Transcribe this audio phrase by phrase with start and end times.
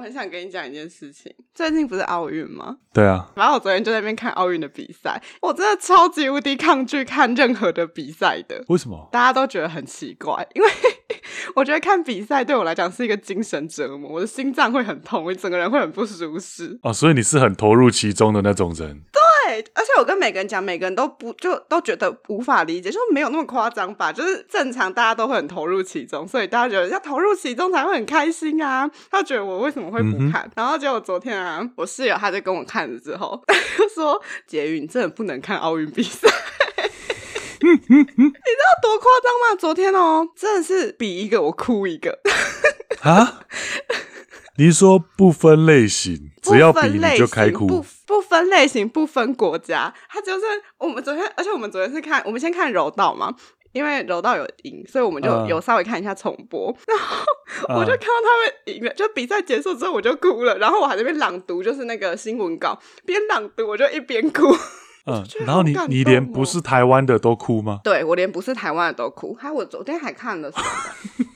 [0.00, 1.30] 我很想跟你讲一件事情。
[1.54, 2.78] 最近不是奥运吗？
[2.90, 3.30] 对啊。
[3.36, 8.64] 然后我昨天就在那边看奥运的比赛，我真的超级无敌抗拒看任何的比赛的。
[8.68, 9.10] 为什么？
[9.12, 10.68] 大家都觉得很奇怪，因为
[11.54, 16.78] 我觉得看比赛对我来讲是一个精神折磨，我的心脏会很痛，我整个人会很不舒适。
[16.82, 19.02] 哦，所以你是很投入其中的那种人。
[19.12, 19.19] 对，
[19.74, 24.12] 而且我跟每个人讲，每个人都不就都觉得无法理解，就没有那么夸张吧？
[24.12, 28.90] 就是正常大家都会很投入其中，所以大家觉得要投入其中才会很开心啊。
[29.10, 30.42] 他觉得我为什么会不看？
[30.44, 36.28] 嗯、然后结果昨天啊， 我室友他就跟我看了之后， 他就说：“婕妤，你真的不能看奥运比赛。”
[37.62, 39.56] 你知道多夸张吗？
[39.58, 42.18] 昨天哦，真的是比一个我哭一个
[43.02, 43.40] 啊！
[44.56, 50.44] 你是说不分类型，只要比你就开哭，不不分类型，不分国家，他就是
[50.78, 53.34] 我们昨天，而且我们昨天是看，我们先看柔道嘛。
[53.72, 56.74] 因为柔道有赢，所以我们就有稍微看一下重播。
[56.74, 60.58] Uh, 然后我就看到他们赢了，uh, 就比赛结束之后我就哭了。
[60.58, 64.52] 然后我还在那边朗读，就是那个新闻稿，边朗读我就一边哭。
[65.06, 67.78] 嗯，然后你你连不是台湾的都哭吗？
[67.84, 69.34] 对，我连不是台湾的都哭。
[69.34, 71.26] 还有我昨天还看了什么？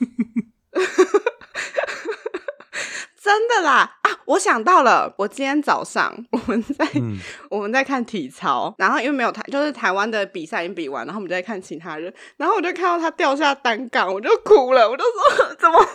[3.35, 4.11] 真的啦啊！
[4.23, 7.19] 我想到了，我今天早上我们在、嗯、
[7.51, 15.85] 我们在看体操，然后因为没有台，就是台湾的比赛已经比完，然后我们就在看其他人，然后我就看到他掉下单杠，我就哭了，我就说 怎么，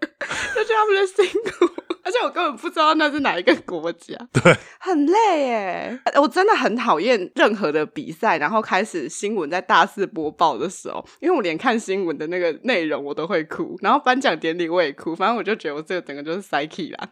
[0.54, 1.70] 就觉得他们的辛苦。
[2.02, 6.00] 而且我根本不知道那是哪一个国家，对，很累耶。
[6.20, 17.10] 我真的很讨厌任何的比赛，然后开始新闻在大肆播报的时候，因为我连看新闻的那个内容我都会哭，然后颁奖典礼我也哭，反正我就觉得我这个整个就是 psyche 啦。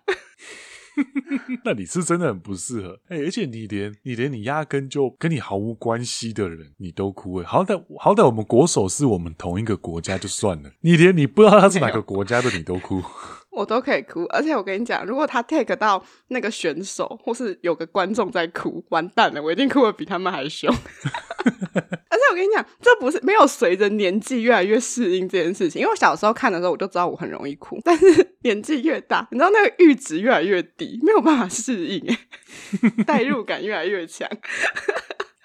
[1.64, 13.02] 那你是真的很不适合，哎、欸，而且你连你连你压根就跟你毫无关系的人，你都哭哎，好歹好歹我们国手是我们同一个国家就算了，你连你不知道他是哪个国家的你都哭。
[13.50, 20.72] 我都可以哭，而且我跟你讲，如果他 take 到那个选手，或是有个观众在哭，完蛋了，我一定哭得比他们还凶。
[22.38, 32.16] 跟你讲，这不是没有随着年纪越来越适应这件事情，因为我小时候看的时候，我就知道我很容易哭，但是年纪越大，你知道那个阈值越来越低，没有办法适应，
[33.06, 34.28] 代入感越来越强。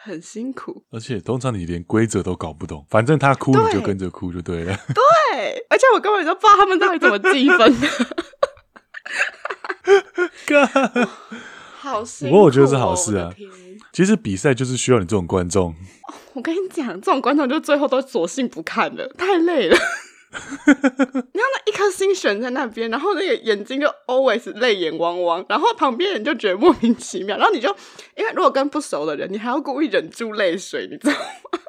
[0.06, 4.78] 很辛苦，而且通常你连规则都搞不懂，反正他哭你就跟着哭就对了。
[4.94, 7.88] 对，而且我根本就不知道他们到底怎么计分的。
[12.22, 13.34] 不过我觉得是好事啊。
[13.92, 15.76] 其实比赛就是需要你这种观众。
[16.34, 19.78] 我跟你讲，这种观众就最后都索性不看了，太累了。
[20.34, 27.70] 你看那一颗心悬在那边，然后那个眼睛就 always 泪眼汪汪，然后旁边人就觉得莫名其妙，然后你就
[28.18, 31.60] 因为如果跟不熟的人，你还要故意忍住泪水，你知道吗？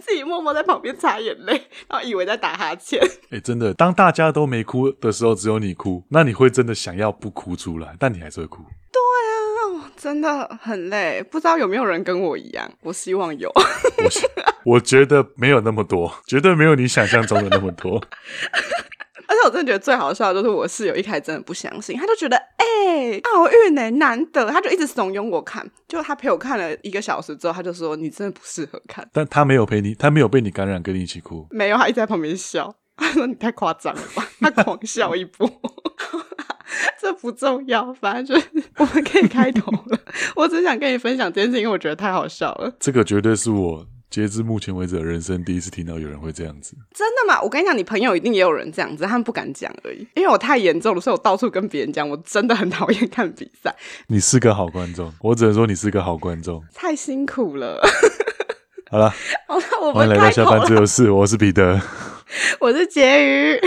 [0.00, 1.52] 自己默默在旁边擦眼泪，
[1.86, 2.98] 然后以为在打哈欠。
[3.24, 8.62] 哎、欸，真的，当大家都没哭的时候，只有你哭，那你会真的想要不哭出来，但你还是会哭。
[8.62, 9.27] 对啊，
[10.00, 12.70] 真的很累，不知道有没有人跟我一样？
[12.82, 13.50] 我希望有。
[13.50, 18.00] 我，我觉得没有那么多，绝对没有你想象中的那么多。
[19.26, 25.68] 而且我真的觉得最好笑的就是我室友一开始真的不相信，他就觉得哎、欸，奥运呢难得，他就一直怂恿我看。
[25.86, 29.06] 就他陪我看了一个小时之后，他就说你真的不适合看。
[29.12, 31.46] 但他没有陪你，他没有被你感染，跟你一起哭。
[31.50, 32.74] 没有，他一直在旁边笑。
[32.96, 35.48] 他说你太夸张了吧，他狂笑一波。
[37.00, 39.98] 这不重要，反正就是 我们可以开头了。
[40.36, 42.72] 我只想跟你分享这件事情，因为我觉得太好笑了。
[42.78, 43.86] 这个绝对是我。
[44.10, 46.74] 截至目前为止的，人生第一次听到有人会这样子。
[46.94, 47.42] 真的吗？
[47.42, 49.98] 我跟你讲，你朋友一定也有人这样子，他们不敢讲而已。
[50.14, 53.76] 因为我太严重了，所以我到处跟别人讲，我真的很讨厌看比赛。
[54.06, 56.64] 你是个好观众，我只能说你是个好观众。
[56.72, 57.78] 太辛苦了。
[58.90, 59.10] 好了，
[59.46, 61.78] 好了，我们欢迎来到下班自由室，我是彼得，
[62.60, 63.60] 我是婕妤。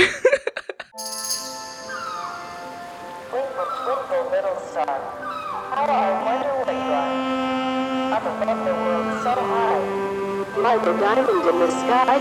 [5.89, 6.51] I wonder.
[8.13, 9.81] Up above the world so high.
[10.61, 12.17] Like a diamond in the sky.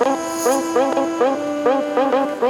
[0.00, 2.49] Blink, blink, blink, blink, blink, blink, blink, blink.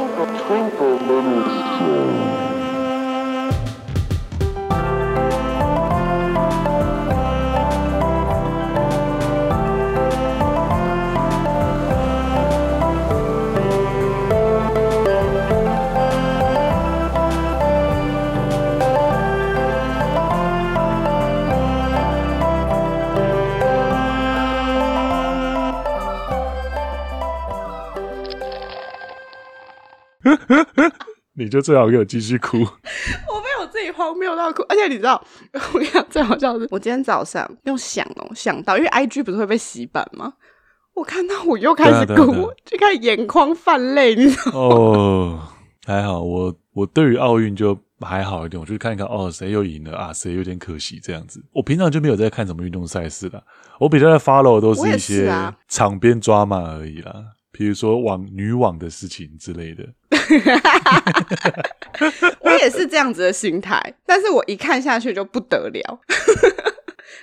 [31.50, 32.58] 就最好给我继续哭。
[32.62, 35.22] 我被我自己荒谬到哭，而且你知道，
[35.74, 40.32] 我跟你讲最好笑的是，我今天早上用想哦想到，因为 IG 不是会被洗版吗？
[40.94, 44.58] 我看到我又开始哭，啊啊啊、就开始眼眶泛泪，你知道吗？
[44.58, 45.40] 哦，
[45.86, 50.12] 还好，我我对于奥运就还好一点，我就看一看哦，谁又赢了啊？
[50.12, 51.42] 谁有点可惜这样子。
[51.52, 53.42] 我平常就没有在看什么运动赛事啦，
[53.78, 55.32] 我比较在 follow 都是一些
[55.68, 57.14] 场边抓马而已啦，
[57.52, 59.84] 比如说网女网的事情之类的。
[62.40, 66.00] 我也是这样子的心态，但是我一看下去就不得了。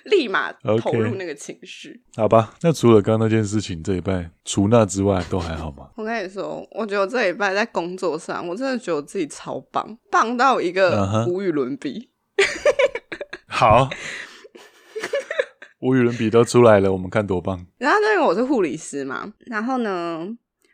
[0.06, 0.52] 立马
[0.82, 2.22] 投入那个情绪，okay.
[2.22, 2.54] 好吧？
[2.62, 5.90] 那除了刚刚那件事情，这一拜除那之外都还好吗？
[5.98, 12.10] 我跟你说，我觉得我这一拜在工作上，我真的觉得我自己超棒，棒到一个无与伦比。
[12.38, 12.72] Uh -huh.
[13.48, 13.90] 好，
[15.80, 17.66] 无与伦比都出来了，我们看多棒。
[17.78, 20.28] 然后，因为我是护理师嘛，然后呢，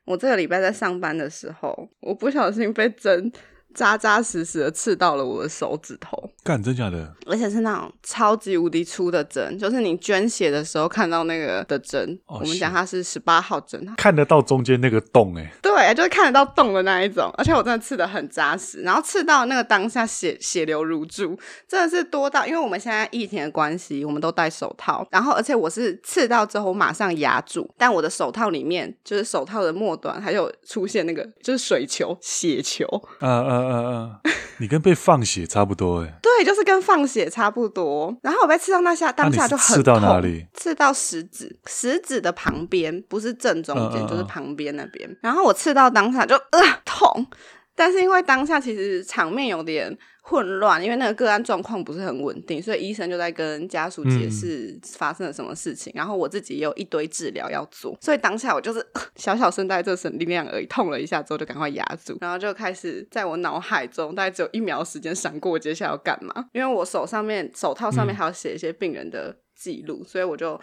[0.06, 3.32] 我这个礼拜在上班的时候，我不小心被针。
[3.74, 7.14] 扎扎实实的刺到了我的手指头，干，真假的？
[7.25, 12.18] 而且是那种超级无敌粗的针，就是你捐血的时候看到那个的针。
[12.25, 15.52] Oh, 我们讲它是十八号针，看得到中间那个洞哎。
[15.62, 17.31] 对，就是看得到洞的那一种。
[17.38, 21.38] 而且我真的刺的很扎实，然后刺到那个当下血血流如注，
[21.68, 25.08] 真的是多到，因为我们现在疫情的关系，我们都戴手套。
[25.12, 32.86] 然后而且我是刺到之后我马上压住，但我的手套里面就是手套的末端还有出现那个就是水球血球。
[33.20, 33.62] 嗯嗯。
[33.63, 36.13] 嗯嗯，你跟被放血差不多哎。
[36.21, 38.15] 对，就是跟放血差不多。
[38.21, 39.75] 然后我被刺到那下，当下就很痛。
[39.77, 40.45] 刺到哪里？
[40.54, 45.18] 刺到食指，食指的旁边，不是正中间，嗯嗯嗯，就是旁边那边。
[45.21, 47.27] 然后我刺到当下就呃痛，
[47.75, 49.98] 但是因为当下其实场面有点。
[50.25, 55.92] 混乱，因为那个个案状况不是很稳定，所以医生就在跟家属解释发生了什么事情。
[55.94, 58.84] 嗯、然后我自己也有一堆治疗要做，所以当下我就是
[59.18, 70.58] 小小声带这省力量而已，痛了一下之后就赶快压住，然后就开始在我脑海中大概只有一秒时间闪过接下来要干嘛，因为我手上面手套上面还要写一些病人的记录、嗯，所以我就。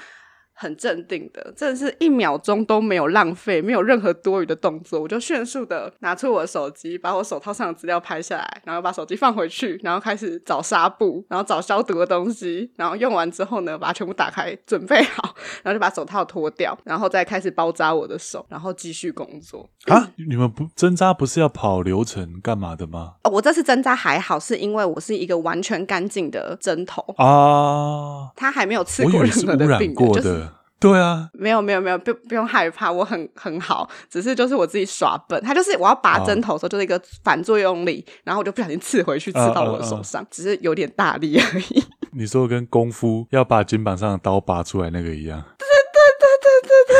[0.60, 19.66] 很镇定的，真的是一秒钟都没有浪费，没有任何多余的动作，我就迅速的拿出我的手机，把我手套上的资料拍下来，然后把手机放回去，然后开始找纱布，然后找消毒的东西，然后用完之后呢，把它全部打开，准备好，然后就把手套脱掉，然后再开始包扎我的手，然后继续工作。
[19.86, 23.14] 啊，你们不针扎不是要跑流程干嘛的吗？
[23.24, 30.49] 哦，我这次针扎还好，是因为我是一个完全干净的针头啊，他还没有刺过任何的病人，就是。
[30.80, 41.84] 对啊，没有没有没有，不不用害怕，我很很好，只是就是我自己耍笨，他就是我要拔针头的时候，就是一个反作用力，啊，然后我就不小心刺回去，刺到我的手上，啊啊啊，只是有点大力而已。
[42.12, 45.44] 你说跟功夫要把肩膀上的刀拔出来那个一样？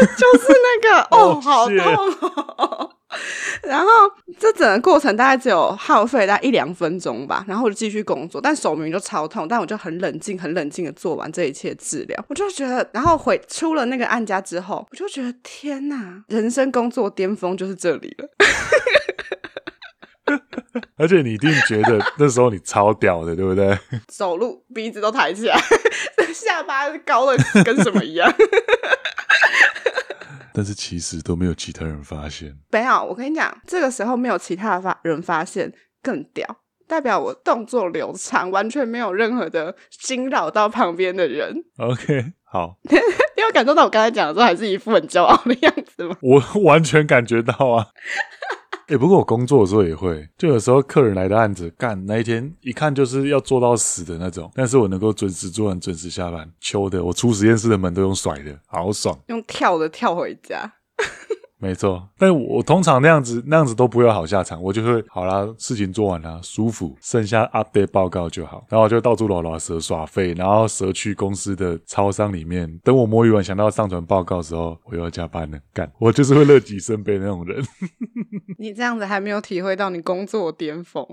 [0.17, 1.77] 就是那个哦，哦，好痛
[2.57, 2.91] 哦。
[3.65, 3.87] 然后
[4.39, 12.25] 这整个过程大概只有耗费大概一两分钟吧，然后我就继续工作，但手明明就超痛，但我就很冷静、很冷静的做完这一切治疗。
[12.29, 18.29] 我就觉得，然后回出了那个案家之后，我就觉得天哪，人生工作巅峰就是这里了。
[20.97, 23.77] 而且你一定觉得那时候你超屌的，对不对？
[24.07, 25.59] 走路鼻子都抬起来，
[26.33, 28.33] 下巴高的跟什么一样。
[30.53, 32.57] 但是其实都没有其他人发现。
[32.71, 36.47] 没有，我跟你讲，这个时候没有其他的人发现更屌，
[36.87, 41.55] 代表我动作流畅，完全没有任何的惊扰到旁边的人。
[41.79, 42.77] OK，好。
[43.37, 46.17] 你有感受到我刚才讲的时候，还是一副很骄傲的样子吗？
[46.21, 47.87] 我完全感觉到啊。
[48.91, 60.73] 哎、不过我工作的时候也会，就有时候客人来的案子干那一天，一看就是要做到死的那种，但是我能够准时做完，准时下班，求的我出实验室的门都用甩的，好爽，用跳的跳回家。
[61.63, 77.63] 没错，但我通常那样子那样子都不会有好下场，我就会好啦，事情做完啦，舒服，剩下 update 报告就好，然后我就到处拉拉蛇耍废，然后蛇去公司的超商里面，等我摸鱼完想到上传报告的时候，我又要加班了，干，我就是会乐极生悲那种人。
[78.59, 81.07] 你这样子还没有体会到你工作的巅峰，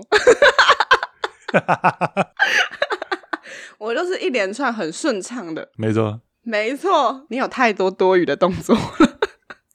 [3.76, 9.17] 我就是一连串很顺畅的，没错，没错，你有太多多余的动作了。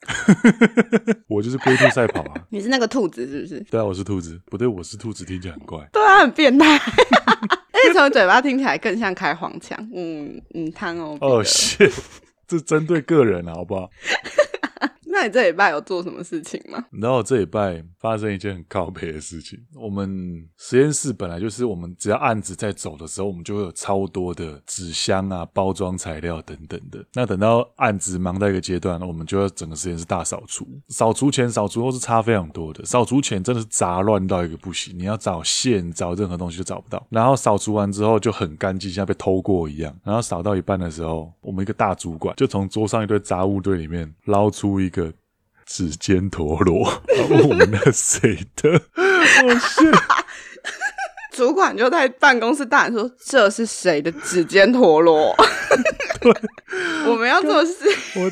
[1.27, 2.41] 我就是龟兔赛跑啊！
[2.49, 3.59] 你是那个兔子是不是？
[3.71, 4.39] 对啊，我是兔子。
[4.45, 5.79] 不对，我是兔子，听起来很怪。
[5.91, 6.77] 对啊，很变态。
[6.77, 9.77] 而 且从嘴巴听起来更像开黄腔。
[9.93, 11.17] 嗯嗯，汤哦。
[11.21, 11.91] 哦，是，
[12.47, 13.89] 这针对个人啊，好不好？
[15.13, 16.83] 那你这礼拜有做什么事情吗？
[16.91, 19.59] 然后这礼拜发生一件很靠北的事情。
[19.75, 27.05] 我们实验室本来就是我们只要案子在走的时候，我们就会有超多的纸箱啊、包装材料等等的。
[27.13, 30.67] 那等到案子忙到一个阶段，我们就要整个实验室大扫除。
[30.87, 32.83] 扫除前、扫除后是差非常多的。
[32.83, 37.05] 扫除前真的是杂乱到一个不行，你要找线、找任何东西都找不到。
[37.11, 39.95] 然后扫除完之后就很干净，像被偷过一样。
[40.03, 45.02] 然后扫到一半的时候，我们一个大主管就从桌上一堆杂物堆里面捞出一个。
[45.75, 47.01] 指尖陀螺，
[47.41, 48.79] 我们的谁的？
[49.43, 49.91] 我是，
[51.31, 55.35] 主管就在办公室大喊说：“这是谁的指尖陀螺？”，
[57.09, 57.73] 我们要做事。
[58.17, 58.31] 我。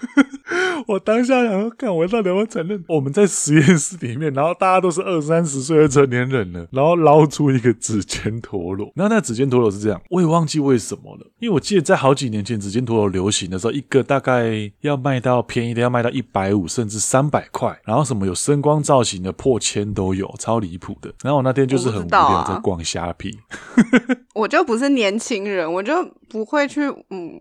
[0.88, 2.82] 我当下想说，看我到底要不要承认？
[2.88, 8.90] 我们在实验室里面，然后大家都是二三十岁的成年人了，然后捞出一个指尖陀螺。
[8.94, 11.26] 然后那指尖陀螺是这样，我也忘记为什么了。
[11.38, 21.12] 因为我记得在好几年前，指尖陀螺流行的时候，一个大概要卖到便宜的要卖到一百五甚至三百块，然后什么有声光造型的破千都有，超离谱的。
[21.22, 23.38] 然后我那天就是很无聊在逛虾皮，
[24.34, 25.92] 我就不是年轻人，我就
[26.28, 27.38] 不会去，嗯，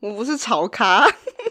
[0.00, 1.06] 我不是潮咖。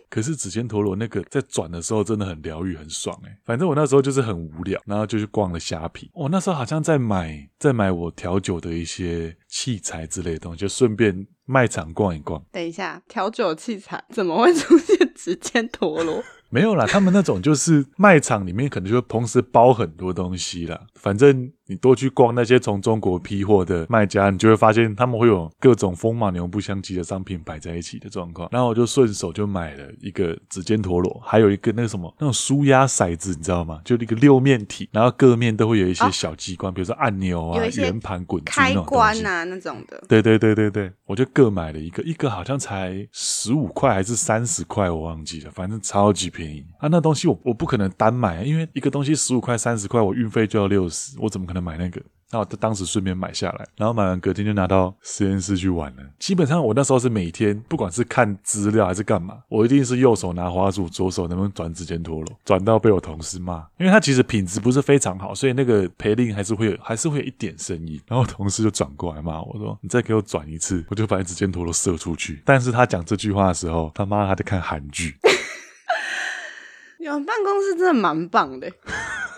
[0.10, 3.38] 可是指尖陀螺那个在转的时候真的很疗愈，很爽哎！
[3.46, 6.10] 反正我那时候就是很无聊，然后就去逛了虾皮。
[6.14, 12.44] 我那时候好像在买，在买我调酒的一些器材之类的东西，就顺便卖场逛一逛。
[12.52, 16.24] 等一下，调酒器材怎么会出现指尖陀螺？
[16.52, 20.88] 没有啦，他们那种就是卖场里面可能就同时包很多东西啦。
[20.96, 28.50] 反正你多去逛那些从中国批货的卖家，你就会发现他们会有各种风马牛不相及的商品摆在一起的状况。
[28.52, 33.80] 然后我就顺手就买了一个指尖陀螺，还有一个那个什么那种舒压骰子，你知道吗？
[33.86, 40.04] 就那个六面体，然后各面都会有一些小机关，哦、比如说按钮啊、圆盘、滚珠开关啊那种的。
[40.08, 46.90] 对对对对对，我就各买了一个，一个好像才十五块还是三十块，我忘记了，反正超级便宜啊！
[46.90, 51.16] 那东西我我不可能单买，因为一个东西十五块、三十块，我运费就要六十。
[51.20, 52.02] 我怎么可能买那个？
[52.32, 56.04] 那我当时顺便买下来，然后买完隔天就拿到实验室去玩了。
[56.20, 68.00] 基本上我那时候是每天，不管是看资料还是干嘛，我一定是右手拿滑鼠，左手能不能转指尖陀螺，转到被我同事骂，因为他其实品质不是非常好，所以那个培令还是会有，还是会有一点声音。
[68.08, 75.18] 然后同事就转过来骂我说：“你再给我转一次，我就把指尖陀螺射出去。”但是他讲这句话的时候，他妈还在看韩剧。
[77.02, 78.72] 有办公室真的蛮棒的。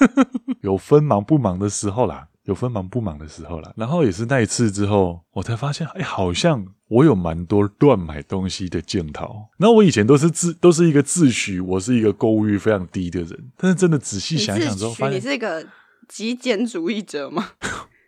[0.61, 3.73] 有分忙不忙的时候啦，有分忙不忙的时候啦。
[3.75, 9.47] 然后也是那一次之后，我才发现，哎、欸，好像我有蛮多乱买东西的镜头。
[9.57, 15.65] 然后我以前都是自都是一个自诩我是一个购物欲非常低的人，但是真的仔细想想之后，发现你是一个
[16.07, 17.51] 极简主义者吗？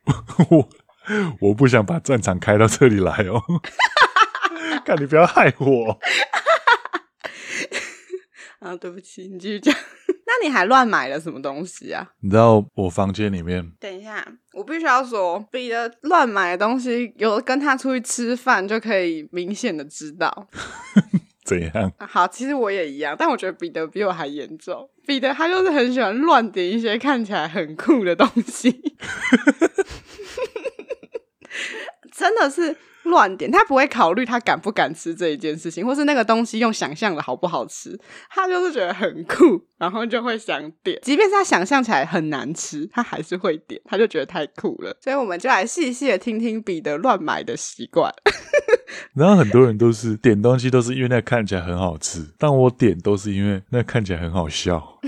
[0.49, 0.69] 我
[1.39, 3.41] 我不想把战场开到这里来哦，
[4.85, 5.99] 看你不要害我。
[8.59, 9.75] 啊，对不起，你继续讲。
[10.33, 12.09] 那你还乱买了什么东西啊？
[12.21, 13.71] 你知道我房间里面……
[13.79, 20.47] 等一下，我必须要说，彼得乱买的东西，有跟他出去吃饭就可以明显的知道。
[21.45, 21.91] 怎样？
[21.99, 24.89] 好，其实我也一样，但我觉得彼得比我还严重。
[25.05, 28.95] 彼得他就是很喜欢乱点一些看起来很酷的东西，
[32.11, 32.75] 真的是。
[33.03, 44.95] 乱点，他不会考虑他敢不敢吃这一件事情，或是那个东西用想象的好不好吃，他就是觉得很酷，然后就会想点，即便是他想象起来很难吃，他还是会点，他就觉得太酷了。
[45.01, 48.13] 所以我们就来细细的听听彼得乱买的习惯。
[49.15, 54.99] 然后很多人都是点东西都是因为那看起来很好吃，但我点都是因为那看起来很好笑。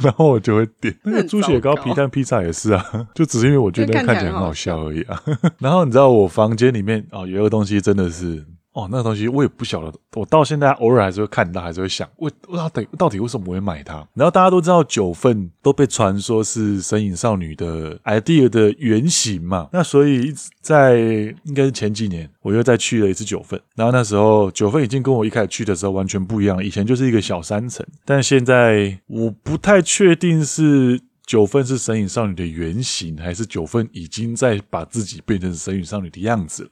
[0.00, 5.22] 然后我就会点那个猪血糕、皮蛋披萨也是啊， 就只是因为我觉得看起来很好笑而已啊。
[5.58, 8.44] 然后你知道我房间里面哦，有一个东西真的是。
[8.72, 14.06] 哦，那个东西我也不晓得，我到现在偶尔还是会看到，还是会想，为到底到底为什么我会买它？
[14.14, 20.98] 然后大家都知道九份都被传说是神隐少女的 idea 的原型嘛，那所以在
[21.44, 36.70] 应该是前几年，我又再去了一次九份，然后那时候九份已经跟我一开始去的时候完全不一样，以前就是一个小山城，但现在我不太确定是九份是神隐少女的原型，还是九份已经在把自己变成神隐少女的样子了。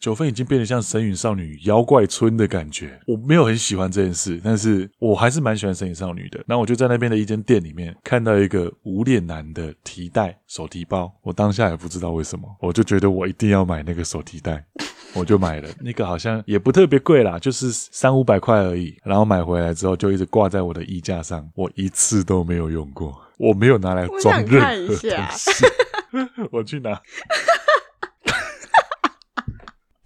[0.00, 6.42] 九份已经变得像神隐少女妖怪村的感觉，我没有很喜欢这件事，但是我还是蛮喜欢神隐少女的。
[6.46, 14.64] 然后我就在那边的一间店里面看到一个无脸男的提袋手提包，我当下也不知道为什么，我就觉得我一定要买那个手提袋，
[15.14, 15.68] 我就买了。
[15.80, 18.96] 那个好像也不特别贵啦，就是三五百块而已。
[19.04, 25.08] 然后买回来之后就一直挂在我的衣架上，我一次都没有用过，我没有拿来装任何东西。
[26.12, 27.00] 我， 我去拿。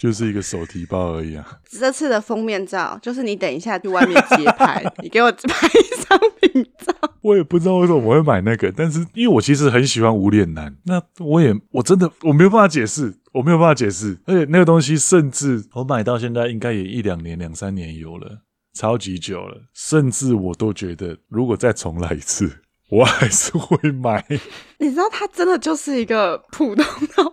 [0.02, 1.47] 就是一个手提包而已啊！
[1.71, 5.68] 这次的封面照就是你等一下去外面街拍，你给我拍
[6.09, 6.92] 商品照。
[7.21, 14.18] 我也不知道为什么我会买那个，但是因为我其实很喜欢无脸男，那我也我真的我没有办法解释，我没有办法解释。
[14.26, 18.40] 而且那个东西甚至我买到现在应该也一两年、两三年有了，
[18.75, 19.56] 超级久了。
[19.73, 22.50] 甚至我都觉得，如果再重来一次，
[22.90, 24.26] 我还是会买。
[24.78, 27.32] 你知道，它真的就是一个普通到。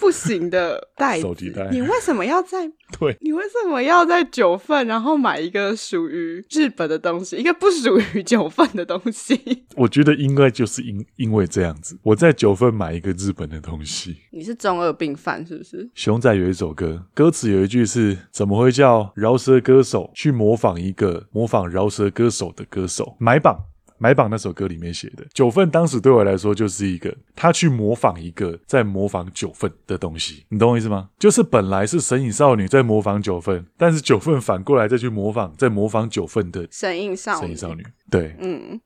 [0.00, 1.22] 不行的袋子。
[1.22, 1.68] 手提袋。
[1.70, 2.68] 你为什么要在？
[2.98, 9.38] 对，你为什么要在九份，然后买一个属于日本的东西，一个不属于九份的东西？
[9.76, 14.16] 我觉得应该就是因因为这样子，我在九份买一个日本的东西。
[14.32, 15.88] 你是中二病犯是不是？
[15.94, 23.16] 熊仔有一首歌，歌词有一句是：怎么会叫饶舌歌手去模仿一个模仿饶舌歌手的歌手？
[23.20, 23.69] 买榜。
[24.02, 31.10] 买榜那首歌里面写的九份，当时对我来说就是一个他去模仿一个在模仿九份的东西，你懂我意思吗？
[31.18, 37.40] 就是本来是神隐少女在模仿九份，但是九份反过来再去模仿，在模仿九份的神隐少女。
[37.42, 38.80] 神隐少女，对，嗯，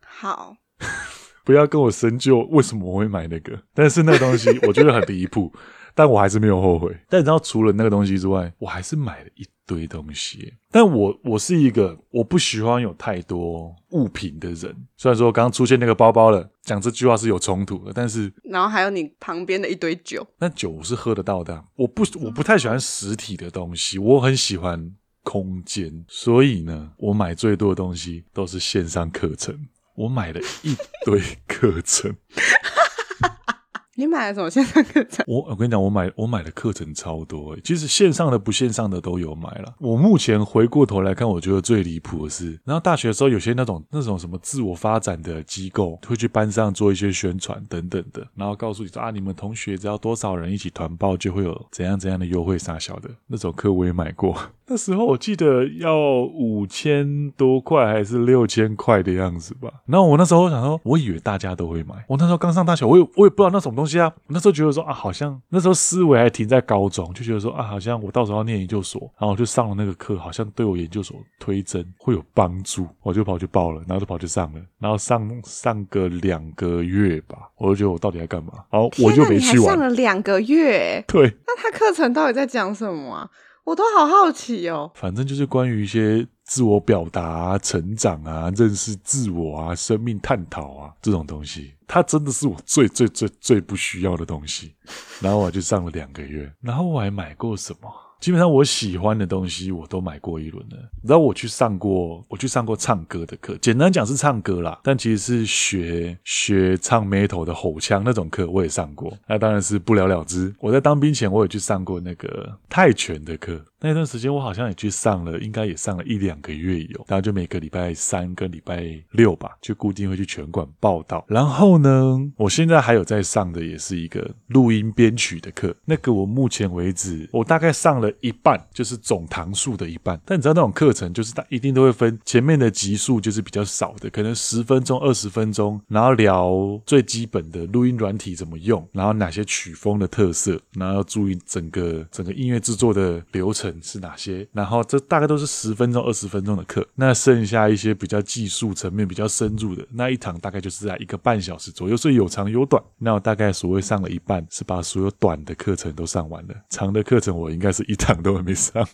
[0.00, 0.54] 好，
[1.44, 5.52] 不要跟我深究为什么我会买那个，但是那个东西我觉得很离谱，
[5.96, 6.96] 但我还是没有后悔。
[7.08, 10.54] 但你知道，除了那个东西之外，我还是买了一堆东西。
[10.70, 14.74] 但我我是一个我不喜欢有太多物品的人。
[14.96, 21.62] 虽然说刚刚出现那个包包了，讲这句话是有冲突的，但是然后还有你旁边的一堆酒，那酒是喝得到的。
[21.76, 24.90] 我不我不太喜欢实体的东西，我很喜欢
[25.22, 26.04] 空间。
[26.08, 29.68] 所以呢，我买最多的东西都是线上课程。
[29.94, 32.16] 我买了一堆课程。
[33.98, 35.24] 你买了什么线上课程？
[35.26, 39.74] 我我跟你讲，我买我买的课程超多诶，其实线上的不线上的都有买了。
[39.80, 54.32] 我目前回过头来看，我觉得最离谱的是，然后大学的时候有些那种那种什么自我发展的机构会去班上做一些宣传等等的，然后告诉你说啊，你们同学只要多少人一起团报就会有怎样怎样的优惠啥小的那种课我也买过。
[54.70, 59.68] 那时候我记得要五千多块还是六千块的样子吧。
[59.86, 62.04] 然后我那时候想说，我以为大家都会买。
[62.06, 64.12] 我那时候刚上大学，我也我也不知道那什么东西啊。
[64.26, 78.52] 我那时候觉得说啊，好像那时候思维还停在高中，就觉得说啊，好像我到时候要念研究所，然后我就上了那个课，好像对我研究所推甄会有帮助，我就跑去报了，然后就跑去上了，然后上上个两个月吧，我就觉得我到底在干嘛？
[78.70, 79.68] 然后我就没去完。
[79.68, 81.32] 上了两个月， 对。
[81.46, 83.30] 那他课程到底在讲什么啊？
[83.68, 94.74] 我都好好奇哦，反正就是关于一些自我表达啊、成长啊、认识自我啊、生命探讨啊这种东西，它真的是我最最最最不需要的东西。
[95.20, 97.90] 然后我就上了两个月，然后我还买过什么？
[98.20, 100.76] 基本上我喜欢的东西我都买过一轮了。
[101.02, 109.12] 然后我去上过，我去上过唱歌的课，简单讲是唱歌啦，但其实是学学唱 metal 的吼腔那种课，我也上过。
[109.26, 110.54] 那当然是不了了之。
[110.58, 113.60] 我在当兵前，我也去上过那个泰拳的课。
[113.80, 121.24] 那段时间我好像也去上了，应该也上了一两个月有，然后就每个礼拜三跟礼拜六吧，就固定会去拳馆报道。
[121.28, 130.20] 然后呢，我现在还有在上的也是一个录音编曲的课，那个我目前为止我大概上了一半，就是总堂数的一半。
[130.24, 143.68] 但你知道那种课程就是它一定都会分前面的集数就是比较少的，可能十分钟、二十分钟，然后聊最基本的录音软体怎么用，然后哪些曲风的特色，然后要注意整个整个音乐制作的流程。
[143.80, 144.46] 是哪些？
[144.52, 146.86] 然后这大概都是十分钟、二十分钟的课。
[146.94, 152.82] 那剩下一些比较技术层面比较深入的那一堂，大概就是在一个半小时左右，所以有长有短。
[152.98, 158.86] 那我大概所谓上了一半，是把所有短的课程都上完了，长的课程我应该是一场都还没上。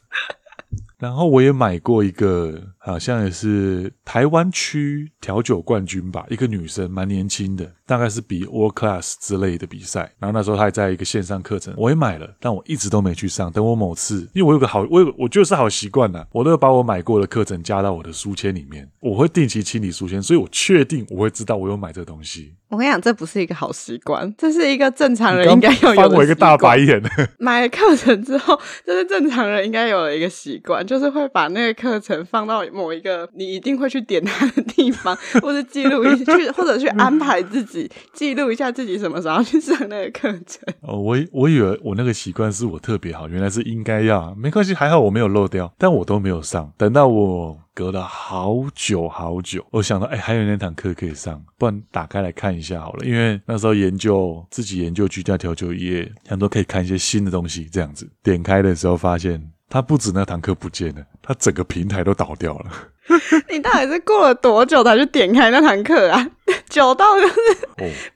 [0.98, 10.12] 然后我也买过一个，好像也是台湾区调酒冠军吧，一个女生，蛮年轻的，大概是比 World Class 之类的比赛。
[10.18, 13.50] 然后那时候她还在一个线上课程，我也买了，但我一直都没去上。
[13.50, 22.54] 等我某次，因为我有个好，我有我就是好习惯呐，我都会把我买过的课程加到我的书签里面，我会定期清理书签，所以我确定我会知道我有买这东西。
[22.68, 26.08] 我跟你讲，这不是一个好习惯，这是一个正常人应该要有的。
[26.08, 27.00] 翻我一个大白眼。
[27.38, 40.62] 买了课程之后，这是正常人应该有的一个习惯，就是会把那个课程放到某一个你一定会去点它的地方， 或者记录一去，或者去安排自己记录一下自己什么时候去上那个课程。
[40.82, 47.58] 哦，我我以为我那个习惯是我特别好，原来是应该要，没关系，还好我没有漏掉，但我都没有上，等到我。
[47.76, 53.04] 隔了好久好久，我想到，哎，还有那堂课可以上，不然打开来看一下好了。
[53.04, 57.64] 因为那时候研究自己研究居家调酒业，很多可以看一些新的东西。
[57.72, 62.70] 这样子点开的时候，发现它不止那堂课不见了，他整个平台都倒掉了。
[63.50, 66.30] 你到底是过了多久才去点开那堂课啊？
[66.68, 67.34] 久到就是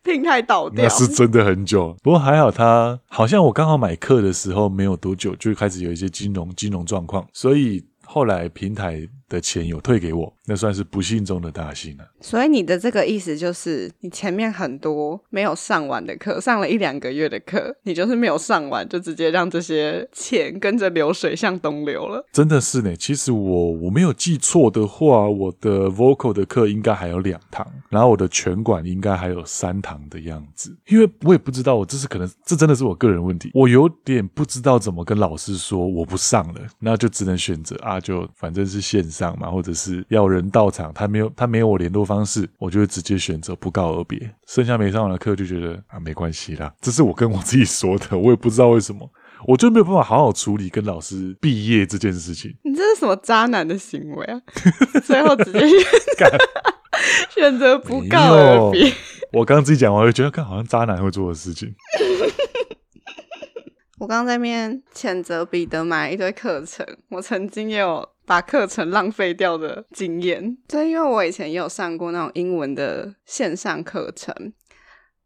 [0.02, 0.84] 平台倒掉。
[0.84, 1.96] 哦，那是真的很久。
[2.02, 9.08] 不过还好，他好像我刚好买课的时候没有多久，就开始有一些金融金融状况，所以后来平台。
[9.30, 12.04] 的钱有退给我，那算是不幸中的大幸了。
[12.20, 22.24] 所以你的这个意思就是，你前面很多没有上完的课，上了一两个月的课，你就是没有上完，就直接让这些钱跟着流水向东流了。
[22.32, 30.74] 真的是呢，其实我我没有记错的话，我的 vocal 的课应该还有两堂，然后我的拳馆应该还有三堂的样子。
[30.86, 40.37] 因为我也不知道，我这是可能，这真的是我个人问题，我有点不知道怎么跟老师说我不上了，那就只能选择啊，就反正是线上嘛，或者是要人。
[40.40, 44.18] 人到场，他没有他没有我联络方式，我就会直接选择不告而别。
[44.46, 49.10] 剩下没上完的课就觉得啊，没关系啦，这是我跟我自己说的， 我也不知道为什么，
[49.46, 52.56] 我就没有办法好好处理跟老师毕业这件事情。
[52.64, 54.40] 你这是什么渣男的行为啊？
[55.04, 55.78] 最后直接选
[57.30, 58.92] 选择不告而别。
[59.32, 61.74] 我刚刚自己讲完，我就觉得看好像渣男会做的事情。
[63.98, 70.56] 我刚刚在那边谴责彼得买一堆课程，我曾经也有把课程浪费掉的经验。
[70.68, 74.52] 就因为我以前也有上过那种英文的线上课程，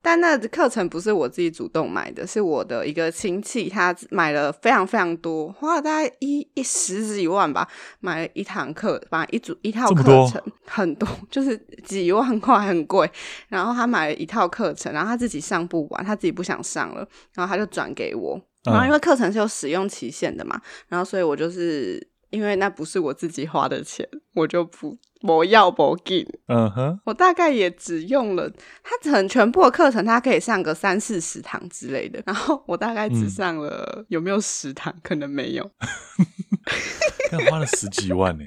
[0.00, 7.68] 但那课程不是我自己主动买的，是我的一个亲戚，他买了非常非常多，花了大概一一十几万吧，
[8.00, 13.10] 买了一堂课，买一组一套课程，多很多，就是几万块，很贵。
[13.48, 18.40] 然后他买了一套课程，然后他自己上不完，他自己不想上了，然后他就转给我。
[18.64, 22.00] 然后因为课程是有使用期限的嘛，嗯、然后所以我就是
[22.32, 26.26] 因为那不是我自己花的钱，我就不我要不给。
[26.48, 28.50] 嗯哼，我大概也只用了
[28.82, 35.70] 他很全部的课程，他可以上个三四十堂之类的，然后我大概只上了、嗯、有没有十堂，可能没有。
[37.30, 38.44] 但花了十几万呢，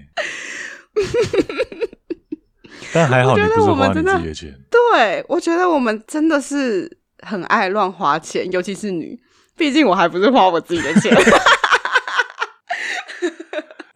[2.93, 4.59] 但还好你不是花你自己的钱。
[4.69, 9.19] 对，我觉得我们真的是很爱乱花钱，尤其是女。
[9.57, 11.15] 毕竟我还不是花我自己的钱。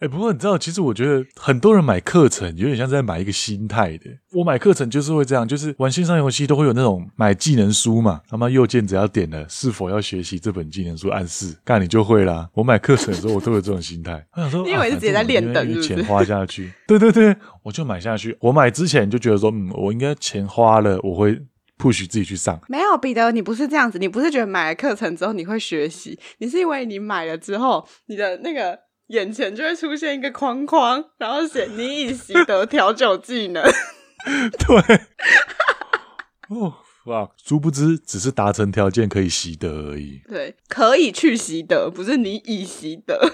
[0.00, 4.06] 哎、欸，不过你知道，其实我觉得很多人买课程有点像是在买一个心态的。
[4.32, 12.48] 我买课程就是会这样，就是玩线上游戏都会有那种买技能书嘛，他妈右键只要点了是否要学习这本技能书，暗示，干你就会啦。
[12.54, 14.26] 我买课程的时候，我都有这种心态。
[14.32, 16.72] 我想说，你以为是直接在练等，是钱花下去？
[16.88, 18.34] 对对对，我就买下去。
[18.40, 21.38] 我买之前就觉得说，嗯，我应该钱花了，我会。
[21.76, 28.78] 不许自己去上，没有彼得，你不是这样子，你不是觉得买了课程之后你会学习，你是因为你买了之后，你的那个
[29.10, 33.62] 眼前就会出现一个框框，然后写你已习得调酒技能。
[34.58, 35.00] 对，
[36.48, 36.74] 哦
[37.06, 40.20] 哇，殊不知只是达成条件可以习得而已。
[40.28, 43.32] 对，可以去习得，不是你已习得。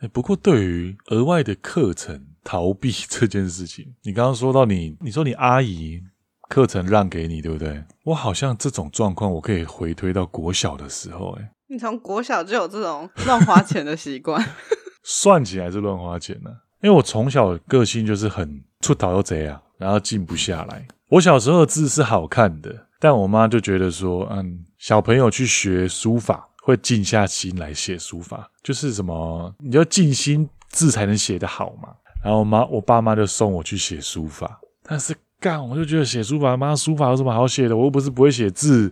[0.00, 6.02] 欸，不过对于额外的课程逃避这件事情，你刚刚说到你，你说你阿姨。
[6.46, 7.82] 课程让给你，对不对？
[8.04, 11.34] 我好像这种状况，我可以回推到国小的时候。
[11.40, 14.38] 哎，你从国小就有这种乱花钱的习惯？
[15.04, 16.50] 算起来是乱花钱呢、
[16.82, 20.84] 因为我从小个性就是很出逃又贼啊，然后静不下来。
[21.10, 31.90] 我小时候的字是好看的，但我妈就觉得说，嗯，小朋友去学书法会静下心来写书法，就是什么你要静心字才能写得好嘛。
[32.24, 35.14] 然后我妈我爸妈就送我去写书法，但是。
[35.40, 37.76] 干，我就觉得写书法，妈，书法有什么好写的？
[37.76, 38.90] 我又不是不会写字，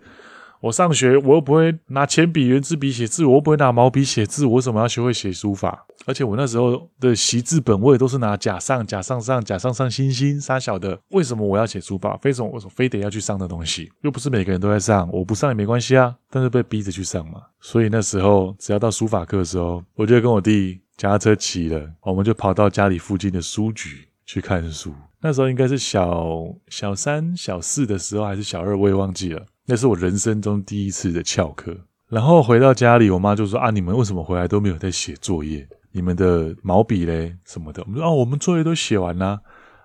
[0.63, 5.85] 我上学我又不会拿铅笔、圆珠笔写字，我又不会拿毛笔写字，我为什么要学会写书法？
[6.07, 10.97] 而且我那时候的习字本，我也都是拿甲上、甲上上、甲上上星星杀小的。
[11.09, 12.17] 为什么我要写书法？
[12.19, 12.49] 非什么？
[12.53, 13.91] 为什么非得要去上的东西？
[14.03, 16.15] 又不是每个人都在上，我不上也没关系啊。
[16.31, 24.95] 但是被逼着去上嘛，所以那时候只要到书法课的时候，我就跟我弟脚踏车骑了，我们就跑到家里附近的书局去看书。
[25.21, 29.45] 那时候应该是小小三、小四的时候，还是小二，我也忘记了。
[29.67, 31.77] 那是我人生中第一次的翘课。
[32.09, 35.67] 然后回到家里，我妈就说：“啊，你们为什么回来都没有在写作业？
[35.93, 39.41] 你们的毛笔嘞什么的？”我们说：“哦，我们作业都写完啦，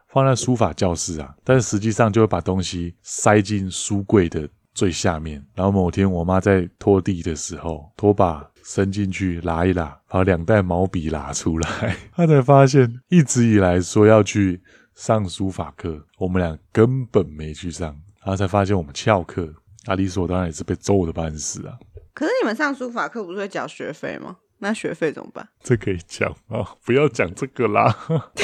[0.10, 5.46] 放在书法教室啊。”但实际上就会把东西塞进书柜的最下面。
[5.56, 14.62] 然后某天我妈在拖地的时候，拖把伸进去拉一拉，把两袋毛笔拿出来， 她才发现一直以来说要去。
[14.98, 17.90] 上书法课，我们俩根本没去上，
[18.22, 19.48] 然后才发现我们翘课，
[19.88, 21.74] 阿理所当然也是被揍的半死啊。
[22.14, 24.38] 可是你们上书法课不是会缴学费吗？
[24.60, 25.48] 那学费怎么办？
[25.64, 27.96] 这可以讲啊，不要讲这个啦，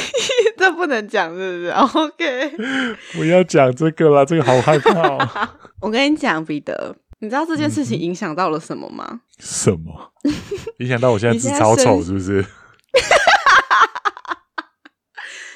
[0.57, 2.57] 这不能讲，是不是？OK，
[3.17, 5.49] 不要讲这个啦，这个好害怕哦。
[5.81, 9.05] 我跟你讲，彼得，你知道这件事情影响到了什么吗？
[9.09, 10.13] 嗯、什么？
[10.77, 12.45] 影响到我现在字超丑，是不是？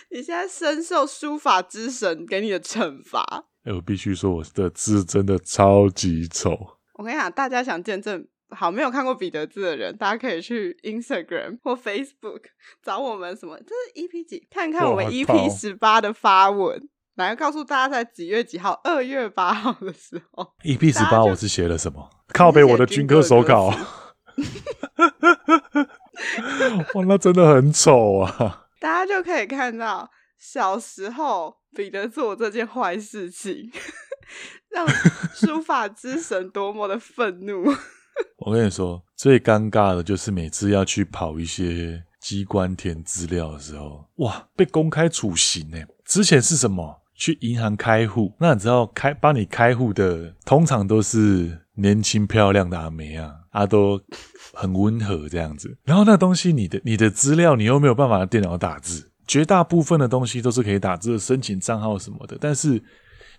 [0.09, 3.43] 你现在深受书法之神给你的惩罚。
[3.67, 6.57] 哎、欸，我必须说，我的字真的超级丑。
[6.93, 12.43] 我跟你讲，大家想见证好没有看过彼得字的人，大家可以去 Instagram 或 Facebook
[12.81, 13.57] 找我们什么？
[13.59, 14.47] 这是 EP 几？
[14.49, 16.81] 看看我们 EP 十八的发文，
[17.15, 18.79] 来告诉大家在几月几号？
[18.85, 20.53] 二月八号的时候。
[20.63, 22.09] EP 十八我是写了什么？
[22.29, 23.73] 靠背我的军歌手稿。
[26.93, 28.67] 哇，那真的很丑啊！
[28.79, 33.71] 大家就可以看到小时候彼得做这件坏事情，
[34.69, 34.87] 让
[35.33, 37.65] 书法之神多么的愤怒。
[38.39, 45.77] 我跟你说，最尴尬的就是每次要去跑一些机关填资料的时候，哇，被公开处刑呢。
[46.05, 47.01] 之前是什么？
[47.19, 53.99] 去银行开户，那你知道开帮你开户的，通常都是年轻漂亮的阿妹啊，阿、啊、都
[54.53, 55.75] 很温和这样子。
[55.83, 62.81] 然后那东西，你的你的资料，你又没有办法电脑打字，绝大部分的东西都是可以打字，申请账号什么的，但是。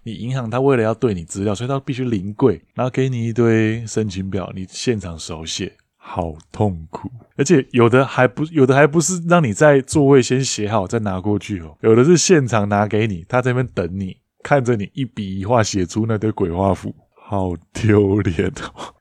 [0.04, 7.10] 你银行他为了要对你资料，所以他必须临柜，然后给你一堆申请表，你现场手写，好痛苦。
[7.36, 18.94] 而且有的还不，有的还不是让你在座位先写好再拿过去哦，有的是现场拿给你，他在那边等你，看着你一笔一画写出那堆鬼画符，好丢脸哦。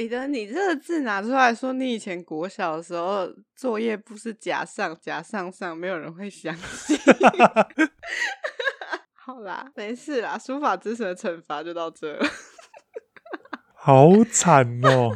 [0.00, 6.98] 彼得，你这个字拿出来说，你以前国小的时候作业不是夹上夹上上，没有人会相信。
[9.12, 12.26] 好啦，没事啦，书法之神的惩罚就到这了。
[13.76, 15.10] 好惨哦！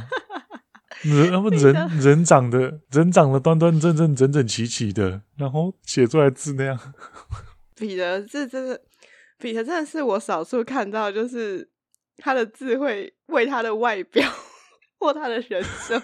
[1.03, 6.79] 人他们人人长得人长得端端正正、整整齐齐的，然后写出来字那样。
[7.75, 8.83] 彼得这真的，
[9.39, 11.71] 彼得真的是我少数看到，就是
[12.19, 14.31] 他的字会为他的外表
[15.05, 16.03] 或他的人生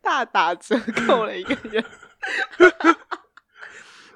[0.00, 1.84] 大打折扣了一个人。
[2.58, 2.66] 因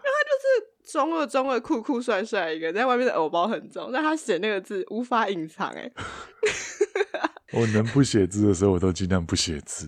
[0.08, 5.90] 为他就是中二中二酷酷帅帅一个人，在外面的偶包很重，但他写那个字无法隐藏哎。
[7.52, 9.86] 我能不写字的时候，我都尽量不写字。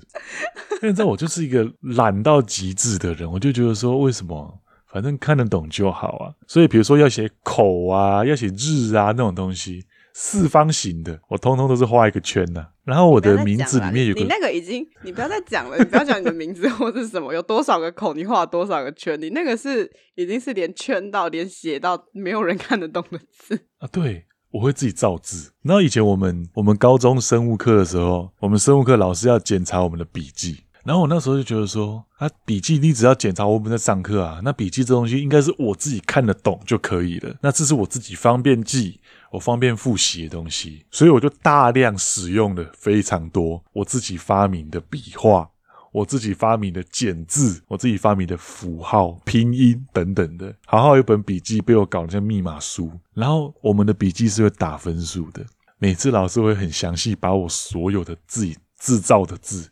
[0.72, 4.60] 因为你知道，我就是一个懒到极致的人，我就觉得说，为什么
[4.92, 6.34] 反正看得懂就好啊？
[6.46, 9.84] 所以比如说要写口啊，要写日啊那种东西。
[10.16, 12.64] 四方形的，我通通都是画一个圈的。
[12.84, 23.88] 然后我的名字里面有个，你那个已经，你不要再讲了，你不要讲你的名字或是什么，有多少个口，你画多少个圈，你那个是已经是连圈到连写到没有人看得懂的字啊。
[23.90, 25.52] 对，我会自己造字。
[25.62, 30.60] 然后以前我们我们高中生物课的时候，我们生物课老师要检查我们的笔记。
[30.84, 37.34] 然后我那时候就觉得说，啊，笔记你只要检查我们在上课啊，那笔记这东西应该是我自己看得懂就可以了。
[37.40, 39.00] 那这是我自己方便记、
[39.34, 45.50] 我方便复习的东西，所以我就大量使用了非常多我自己发明的笔画、
[45.90, 50.54] 我自己发明的简字、我自己发明的符号、拼音等等的。
[50.66, 52.92] 好好一本笔记被我搞得像密码书。
[53.12, 55.44] 然后我们的笔记是会打分数的，
[55.78, 59.68] 每次老师会很详细把我所有的自己制造的字。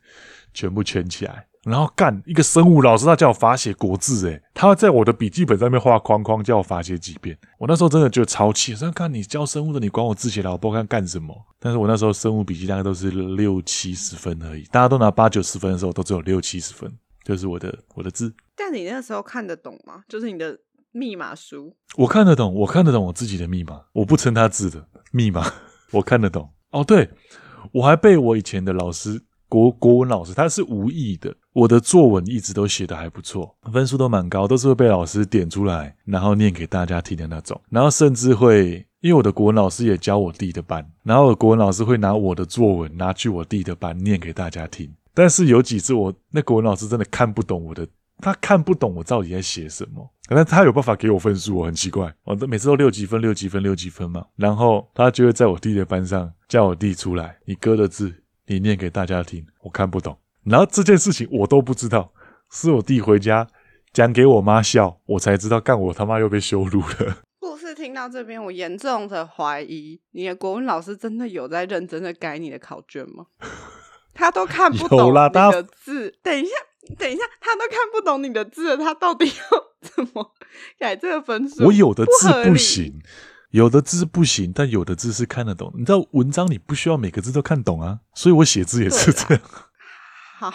[0.53, 7.39] 全部圈起来，然后干一个生物老师，他叫我罚写国字，诶，他在我的笔记本上面画框框，叫我罚写几遍。
[7.59, 11.33] 我那时候真的觉得超气，说看你教生物的，你管我字写了，我不知道干什么。
[11.61, 18.35] 但是我那时候生物笔记大概都是六七十分而已，大家都拿八九十分的时候，都只有六七十分，就是我的我的字。
[18.57, 20.03] 但你那时候看得懂吗？
[20.09, 20.59] 就是你的
[20.91, 25.47] 密码书，我看得懂，我看得懂我自己的密码，我不称他字的密码，
[25.93, 26.51] 我看得懂。
[26.73, 27.09] 哦，对，
[27.71, 29.23] 我还被我以前的老师。
[29.53, 37.61] 国国文老师他是无意的，我的作文一直都写得还不错，分数都蛮高，都是会被老师点出来，然后念给大家听的那种。
[37.69, 44.91] 然后甚至会，因为我的国文老师也教我弟的班，然后我的国文老师会拿我的作文拿去我弟的班念给大家听。
[45.13, 47.87] 但是有几次我那国文老师真的看不懂我的，
[48.21, 58.15] 他看不懂我到底在写什么，可能他有办法给我分数，我很奇怪，我都每次都六几分六几分六几分嘛，然后他就会在我弟的班上叫我弟出来，你哥的字。
[58.53, 60.19] 你念给大家听，我看不懂。
[60.45, 62.13] 然后这件事情我都不知道，
[62.51, 63.47] 是我弟回家
[63.93, 67.23] 讲给我妈笑，我才知道，干我他妈又被羞辱了。
[67.39, 73.27] 故事听到这边，我严重的怀疑你的国文老师真的有在认真的改你的考卷吗？
[74.15, 76.15] 他都看不懂你的字。
[76.23, 76.51] 等一下，
[76.99, 80.33] 等一下，他都看不懂你的字，他到底要怎么
[80.79, 81.65] 改这个分数？
[81.65, 83.01] 我有的字不行。
[83.53, 85.73] 有的字不行，但有的字是看得懂。
[85.77, 89.43] 你知道文章你不需要每个字都看懂啊，所以我写字也是这样。
[90.41, 90.51] 好，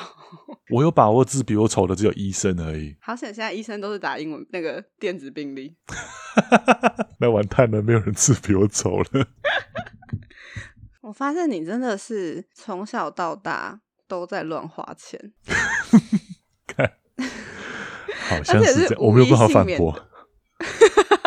[0.72, 2.98] 我有把握字比我丑的只有医生而已。
[3.00, 5.76] 好险，现在医生都是打英文那个电子病历。
[7.22, 9.28] 那完蛋了，没有人字比我丑了。
[11.02, 15.34] 我发现你真的是从小到大都在乱花钱。
[16.66, 16.94] 看，
[18.28, 19.96] 好像是这样，我没有办法反驳。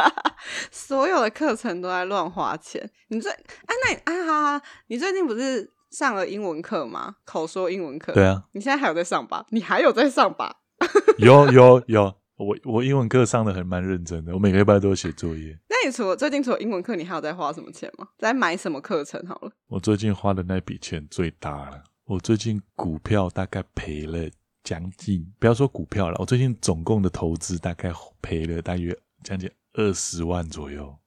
[0.70, 2.90] 所有的课程都在乱花钱。
[3.08, 7.16] 你最啊，那啊，好好，你最近不是上了英文课吗？
[7.24, 8.12] 口说英文课。
[8.12, 8.44] 对啊。
[8.52, 9.46] 你现在还有在上吧？
[9.50, 10.56] 你还有在上吧？
[11.18, 15.58] 有有有，我我英文课上的还蛮认真的，我每个礼拜都有写作业。
[15.68, 18.08] 那你除了最近除了英文课，你还有在花什么钱吗？
[18.18, 19.22] 在买什么课程？
[19.26, 21.82] 好了，我最近花的那笔钱最大了。
[22.06, 24.28] 我最近股票大概赔了
[24.64, 30.98] 将近，不要说股票了，我最近总共的投资大概赔了大约将近二十万左右。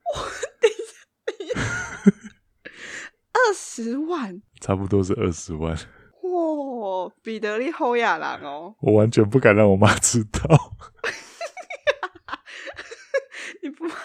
[3.34, 5.76] 二十万，差不多是二十万。
[5.76, 8.76] 哇，彼得利后亚郎哦！
[8.80, 10.40] 我完全不敢让我妈知道。
[13.62, 13.96] 你不怕？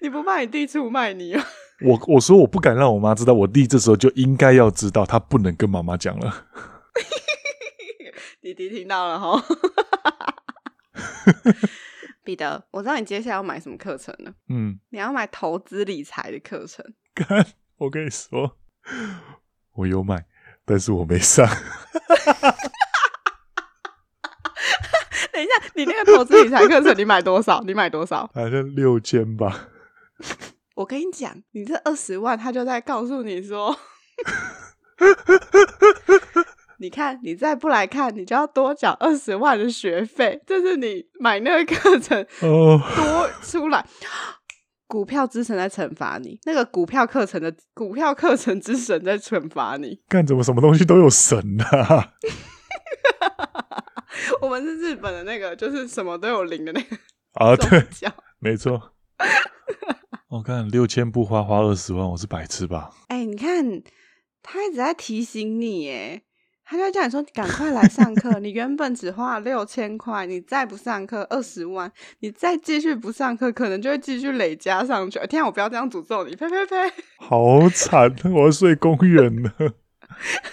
[0.00, 1.44] 你不怕你弟出卖你啊？
[1.84, 6.46] 我我说我不敢让我妈知道，我弟这时候就应该要知道，他不能跟妈妈讲了。
[8.40, 9.44] 弟弟听到了哈。
[12.28, 14.30] 彼得，我知道你接下来要买什么课程了。
[14.50, 16.84] 嗯，你要买投资理财的课程。
[17.16, 17.46] 干，
[17.78, 18.58] 我跟你说，
[19.72, 20.26] 我有买，
[20.66, 21.48] 但是我没上。
[25.32, 27.62] 等一下，你那个投资理财课程你买多少？
[27.62, 28.30] 你买多少？
[28.36, 29.70] 好像六千吧。
[30.74, 33.74] 我跟你讲，你这二十万，他就在告诉你说。
[36.80, 40.40] 你看，你再不来看，你就要多缴二十万的学费。
[40.46, 43.84] 这是你买那个课程多出来，
[44.86, 46.38] 股票之神在惩罚你。
[46.44, 50.00] 那个股票课程的股票课程之神在惩罚你。
[50.08, 52.12] 干怎么什么东西都有神啊？
[54.40, 56.96] 我们是日本的那个，就是什么都有灵的那个
[57.32, 57.84] 啊，对，
[58.38, 58.92] 没错。
[60.30, 62.92] 我看六千不花花二十万，我是白痴吧？
[63.08, 63.82] 哎、欸，你看
[64.42, 66.22] 他一直在提醒你，哎。
[66.70, 68.38] 他就叫你说：“赶快来上课！
[68.40, 75.18] 你原本只花了六千块，你再不上课二十万，你再继续不上课，可能就会继续累加上去。
[75.30, 76.36] 天啊，我不要这样诅咒你！
[76.36, 76.76] 呸呸呸！
[77.16, 79.52] 好惨，我要睡公园了。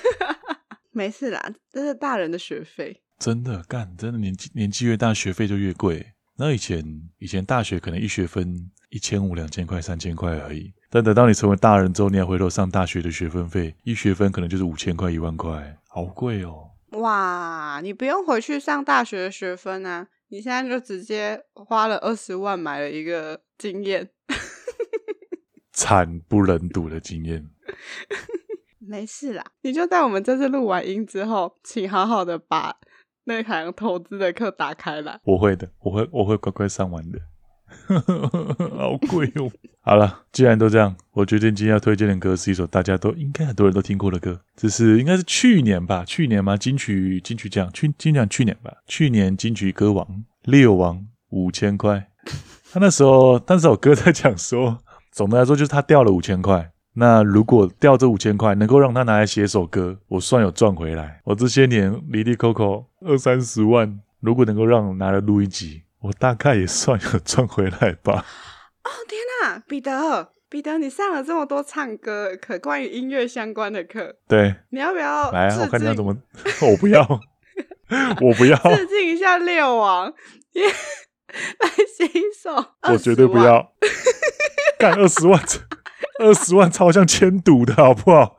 [0.93, 3.01] 没事啦，这是大人的学费。
[3.19, 6.13] 真的干，真的年纪年纪越大，学费就越贵。
[6.37, 6.81] 那以前
[7.17, 16.71] 以前大学可能一学分一千五、两千块、三千块而已，但等到你成为大人之后，你要回头上大学的学分费，一学分可能就是五千块、一万块。”好贵哦！
[16.99, 24.09] 哇，你不用回去上大学的学分啊，你现在就直接花了二十万买了一个经验，
[25.71, 27.47] 惨不忍睹的经验。
[28.85, 32.75] 没事啦，你就在我们这次录完音之后，请好好的把
[33.23, 35.21] 那堂投资的课打开来。
[35.23, 37.17] 我会的，我会，我会乖乖上完的。
[38.77, 39.51] 好贵哦！
[39.81, 46.03] 好了，既然都这样，我决定今天要推荐的歌是一首大家都应该很多人都听过的歌，这是应该是去年吧？
[46.05, 46.57] 去年吗？
[46.57, 48.71] 金曲金曲奖去金奖去年吧？
[48.87, 52.07] 去年金曲歌王六王五千块，
[52.71, 54.79] 他那时候，那首歌在讲说，
[55.11, 56.71] 总的来说就是他掉了五千块。
[56.97, 61.21] 那如果掉这五千块能够让他拿来写首歌，我算有赚回来。
[61.25, 65.81] 我这些年哩哩扣扣二三十万，如果能够让拿来录一集。
[66.05, 68.25] 我大概也算有赚回来吧。
[68.83, 75.57] 哦天哪，彼得，彼得，你上了这么多唱歌课，关于音乐相关的课，对，你要不要来啊？
[75.61, 76.15] 我看你要怎么，
[76.61, 77.01] 我不要，
[78.21, 80.13] 我不要， 致敬一下六王，
[80.53, 82.53] 耶，来写一首，
[82.91, 83.73] 我绝对不要，
[84.77, 85.41] 干二十万，
[86.21, 88.35] 二十万超像千赌的好不好？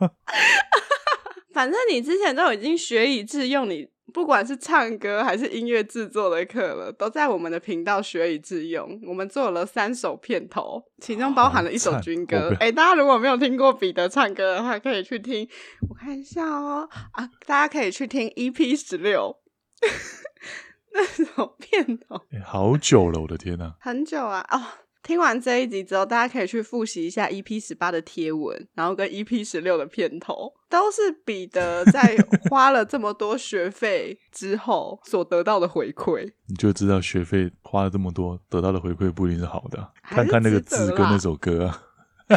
[1.52, 3.88] 反正你之前都已经学以致用，你。
[4.16, 8.98] 不管是唱歌还是音乐制作的课了，都在我们的频道学以致用。
[9.06, 12.48] 我们做了三首片头，其中包含了一首军歌。
[12.58, 15.46] 哎、欸，大家如果没有听过彼得唱歌的话，可以去听。
[15.90, 19.36] 我看一下哦，啊，大家可以去听 EP 十六
[20.94, 22.16] 那首片头。
[22.32, 24.85] 欸，好久了，我的天呐，很久啊，哦。
[25.06, 32.16] 听完这一集之后，大家可以去复习一下 EP 十八的贴文，然后跟 EP 十六的片头，都是彼得在
[32.50, 36.32] 花了这么多学费之后所得到的回馈。
[36.48, 39.92] 你就知道学费花了这么多，得到的回馈不一定是好的。
[40.02, 41.84] 看看那个字跟那首歌啊，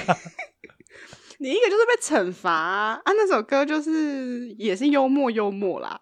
[1.40, 6.00] 你一个就是被惩罚啊，啊，那首歌就是也是幽默幽默啦。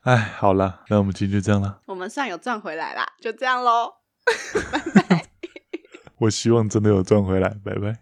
[0.00, 1.82] 哎，好了，那我们今天就这样了。
[1.86, 3.99] 我们算有赚回来啦，就这样喽。
[4.94, 5.24] 拜拜。
[6.18, 7.98] 我希望真的有赚回来，拜拜。